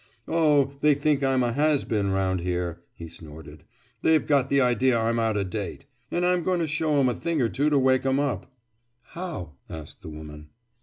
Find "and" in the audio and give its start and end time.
6.09-6.25